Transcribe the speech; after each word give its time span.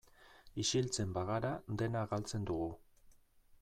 Isiltzen 0.63 1.13
bagara 1.19 1.53
dena 1.83 2.05
galtzen 2.15 2.51
dugu. 2.53 2.71